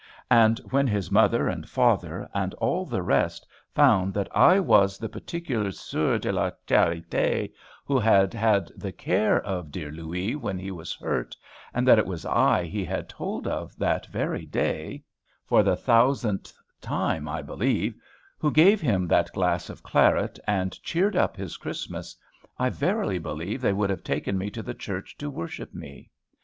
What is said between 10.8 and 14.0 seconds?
hurt, and that it was I he had told of